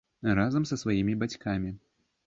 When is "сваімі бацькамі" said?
0.85-1.79